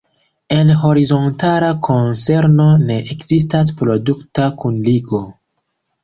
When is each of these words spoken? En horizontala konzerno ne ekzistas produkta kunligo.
En 0.53 0.69
horizontala 0.83 1.67
konzerno 1.87 2.65
ne 2.85 2.95
ekzistas 3.15 3.69
produkta 3.83 4.47
kunligo. 4.63 5.21